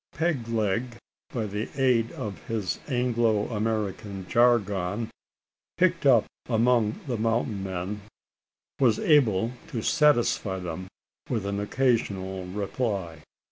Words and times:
Peg 0.13 0.47
leg, 0.47 0.95
by 1.31 1.45
the 1.45 1.69
aid 1.79 2.11
of 2.13 2.43
his 2.47 2.79
Anglo 2.87 3.47
American 3.51 4.27
jargon 4.27 5.11
picked 5.77 6.07
up 6.07 6.25
among 6.49 6.99
the 7.05 7.17
mountain 7.17 7.61
men 7.63 8.01
was 8.79 8.97
able 8.97 9.51
to 9.67 9.83
satisfy 9.83 10.57
them 10.57 10.87
with 11.29 11.45
an 11.45 11.59
occasional 11.59 12.47
reply. 12.47 13.21